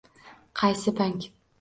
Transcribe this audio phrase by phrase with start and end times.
[0.63, 1.33] Qaysi bank?